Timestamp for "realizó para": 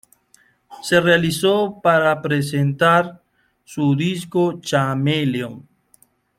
0.99-2.23